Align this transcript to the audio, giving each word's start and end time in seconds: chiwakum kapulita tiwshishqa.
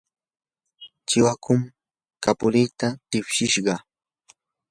chiwakum 1.07 1.61
kapulita 2.23 2.87
tiwshishqa. 3.09 3.75